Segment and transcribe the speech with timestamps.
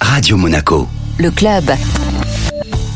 [0.00, 0.88] Radio Monaco.
[1.18, 1.64] Le club.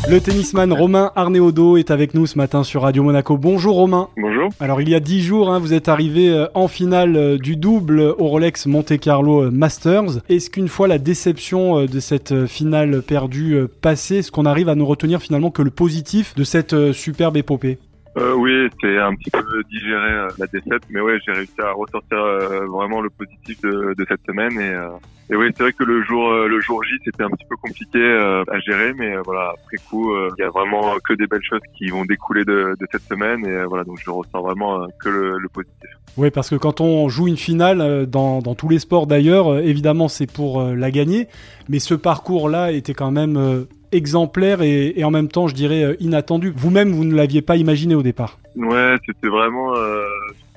[0.09, 3.37] Le tennisman Romain Arneodo est avec nous ce matin sur Radio Monaco.
[3.37, 4.09] Bonjour Romain.
[4.17, 4.49] Bonjour.
[4.59, 7.55] Alors il y a dix jours, hein, vous êtes arrivé euh, en finale euh, du
[7.55, 10.19] double au Rolex Monte Carlo euh, Masters.
[10.29, 14.83] Est-ce qu'une fois la déception de cette finale perdue passée, est-ce qu'on arrive à ne
[14.83, 17.79] retenir finalement que le positif de cette superbe épopée?
[18.17, 21.73] Euh, oui, c'est un petit peu digéré euh, la défaite, mais ouais, j'ai réussi à
[21.73, 24.87] ressortir euh, vraiment le positif de, de cette semaine et, euh,
[25.29, 27.99] et oui, c'est vrai que le jour le jour J c'était un petit peu compliqué
[27.99, 31.89] à gérer, mais voilà après coup il y a vraiment que des belles choses qui
[31.89, 35.49] vont découler de, de cette semaine et voilà donc je ressens vraiment que le, le,
[35.49, 35.89] positif.
[36.15, 40.09] Oui, parce que quand on joue une finale dans, dans tous les sports d'ailleurs, évidemment
[40.09, 41.27] c'est pour la gagner,
[41.69, 43.65] mais ce parcours là était quand même
[43.95, 46.53] exemplaire et, en même temps, je dirais, euh, inattendu.
[46.55, 48.37] Vous-même, vous ne l'aviez pas imaginé au départ.
[48.55, 50.05] Ouais, c'était vraiment, euh,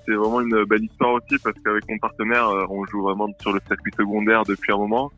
[0.07, 3.61] vraiment une belle histoire aussi parce qu'avec mon partenaire, euh, on joue vraiment sur le
[3.67, 5.13] circuit secondaire depuis un moment.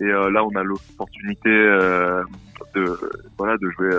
[0.00, 2.96] Et là, on a l'opportunité de,
[3.36, 3.90] voilà, de jouer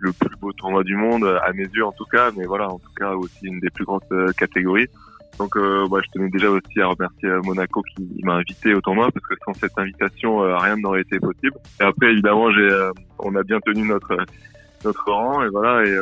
[0.00, 2.78] le plus beau tournoi du monde, à mes yeux en tout cas, mais voilà, en
[2.78, 4.02] tout cas aussi une des plus grandes
[4.36, 4.88] catégories.
[5.38, 8.80] Donc euh, bah, je tenais déjà aussi à remercier euh, Monaco qui m'a invité au
[8.80, 11.56] tournoi parce que sans cette invitation euh, rien n'aurait été possible.
[11.80, 12.68] Et après évidemment j'ai
[13.18, 14.16] on a bien tenu notre
[14.84, 15.96] notre rang et voilà et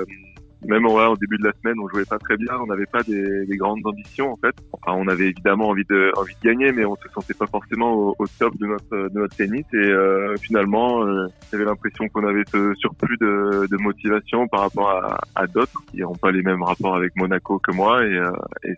[0.66, 3.46] même au début de la semaine, on jouait pas très bien, on n'avait pas des,
[3.46, 4.54] des, grandes ambitions en fait.
[4.86, 8.56] On avait évidemment envie de de gagner, mais on se sentait pas forcément au, top
[8.58, 9.64] de notre de notre tennis.
[9.72, 14.90] Et euh, finalement, euh, j'avais l'impression qu'on avait ce surplus de, motivation par rapport
[15.34, 18.30] à, d'autres qui n'ont pas les mêmes rapports avec Monaco que moi, et, euh,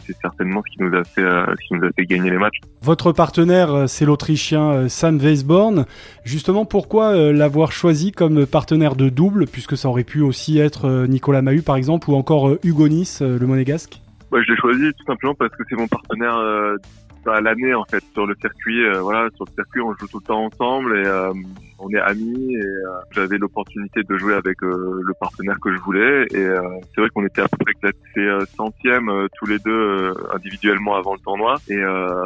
[0.05, 1.23] c'est certainement ce qui nous a fait
[1.67, 2.58] qui nous a fait gagner les matchs.
[2.83, 5.86] Votre partenaire, c'est l'Autrichien Sam Weisborn.
[6.25, 11.42] Justement, pourquoi l'avoir choisi comme partenaire de double, puisque ça aurait pu aussi être Nicolas
[11.42, 14.92] Mahut par exemple, ou encore euh, Hugo Nice, euh, le monégasque bah, Je l'ai choisi
[14.98, 16.76] tout simplement parce que c'est mon partenaire euh,
[17.26, 18.82] à l'année en fait sur le circuit.
[19.00, 21.32] voilà, sur le circuit, on joue tout le temps ensemble et
[21.78, 22.70] on est amis et
[23.10, 26.46] j'avais l'opportunité de jouer avec le partenaire que je voulais et
[26.94, 31.20] c'est vrai qu'on était à peu près classés centième tous les deux individuellement avant le
[31.20, 31.56] tournoi.
[31.68, 31.80] Et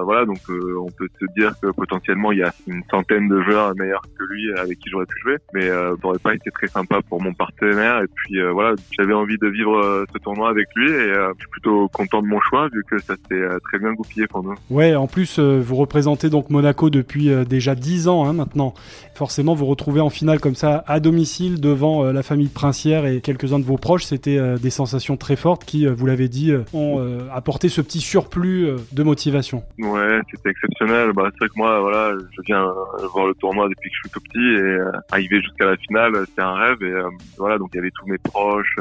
[0.05, 3.75] voilà donc on peut se dire que potentiellement il y a une centaine de joueurs
[3.77, 5.37] meilleurs que lui avec qui j'aurais pu jouer.
[5.55, 8.03] Mais ça n'aurait pas été très sympa pour mon partenaire.
[8.03, 10.91] Et puis voilà j'avais envie de vivre ce tournoi avec lui.
[10.91, 14.27] Et je suis plutôt content de mon choix vu que ça s'est très bien goupillé
[14.27, 14.55] pour nous.
[14.71, 18.75] Ouais en plus vous représentez donc Monaco depuis déjà 10 ans hein, maintenant.
[19.15, 23.21] Forcément vous retrouver en finale comme ça à domicile devant euh, la famille princière et
[23.21, 27.03] quelques-uns de vos proches, c'était euh, des sensations très qui, euh, vous l'avez dit, ont
[27.33, 29.63] apporté ce petit surplus de motivation.
[29.79, 31.13] Ouais, c'était exceptionnel.
[31.13, 32.67] Bah, c'est vrai que moi, voilà, je viens
[33.13, 34.79] voir le tournoi depuis que je suis tout petit et
[35.11, 36.83] arriver jusqu'à la finale, c'était un rêve.
[36.83, 36.93] Et
[37.39, 38.77] voilà, donc il y avait tous mes proches,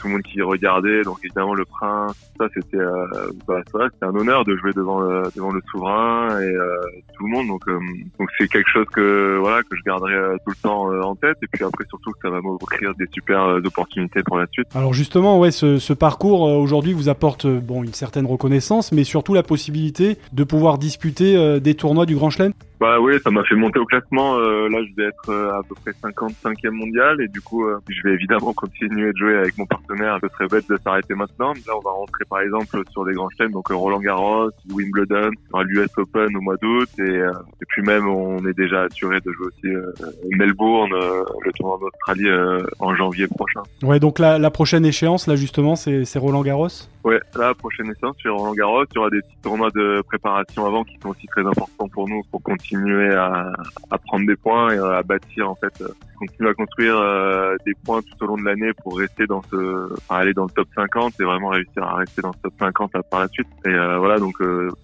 [0.00, 2.14] tout le monde qui regardait, donc évidemment le prince.
[2.38, 2.78] Ça, c'était,
[3.46, 6.54] bah, c'était un honneur de jouer devant le, devant le souverain et
[7.14, 7.48] tout le monde.
[7.48, 7.66] Donc,
[8.18, 11.14] donc c'est quelque chose que voilà que je garde euh, tout le temps euh, en
[11.14, 11.36] tête.
[11.42, 14.68] Et puis après, surtout, que ça va m'offrir des super euh, opportunités pour la suite.
[14.74, 19.34] Alors justement, ouais, ce, ce parcours aujourd'hui vous apporte bon une certaine reconnaissance, mais surtout
[19.34, 22.52] la possibilité de pouvoir disputer des tournois du Grand Chelem.
[22.80, 24.38] Bah oui, ça m'a fait monter au classement.
[24.38, 28.52] là, je vais être à peu près 55e mondial et du coup, je vais évidemment
[28.56, 30.18] continuer de jouer avec mon partenaire.
[30.22, 31.52] Ce serait bête de s'arrêter maintenant.
[31.66, 35.30] Là, on va rentrer par exemple sur des grands chelems, donc Roland Garros, Wimbledon,
[35.64, 39.46] l'US Open au mois d'août et, et puis même on est déjà assuré de jouer
[39.46, 39.68] aussi
[40.30, 43.62] Melbourne, euh, le tournoi d'Australie euh, en janvier prochain.
[43.82, 46.68] Ouais, donc la prochaine échéance, là justement, c'est Roland Garros?
[47.02, 48.84] Ouais, la prochaine échéance, c'est Roland Garros.
[48.84, 52.08] Il y aura des petits tournois de préparation avant qui sont aussi très importants pour
[52.08, 53.52] nous pour continuer à,
[53.90, 55.82] à prendre des points et à bâtir en fait,
[56.20, 56.96] euh, continuer à construire
[57.66, 60.68] des points tout au long de l'année pour rester dans ce, aller dans le top
[60.74, 63.48] 50 et vraiment réussir à rester dans ce top 50 par la suite.
[63.64, 64.36] Et voilà, donc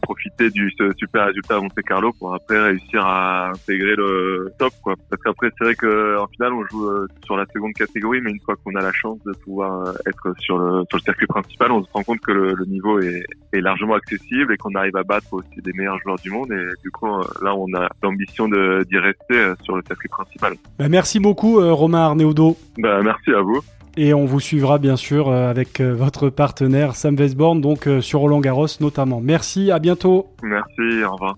[0.02, 4.94] profiter du super résultat à Monte Carlo pour après réussir à intégrer le top quoi.
[5.10, 8.40] Parce qu'après, c'est vrai qu'en finale, on joue euh, sur la seconde catégorie, mais une
[8.40, 11.72] fois qu'on a la chance de pouvoir euh, être sur le, sur le circuit principal,
[11.72, 14.96] on se rend compte que le, le niveau est, est, largement accessible et qu'on arrive
[14.96, 16.52] à battre aussi des meilleurs joueurs du monde.
[16.52, 20.54] Et du coup, euh, là, on a l'ambition d'y rester sur le circuit principal.
[20.78, 22.56] Bah, merci beaucoup, Romain Arneaudo.
[22.78, 23.60] Bah, merci à vous.
[23.96, 28.66] Et on vous suivra bien sûr avec votre partenaire Sam Westborn, donc sur Roland Garros
[28.80, 29.20] notamment.
[29.20, 30.26] Merci, à bientôt.
[30.42, 31.36] Merci, au revoir.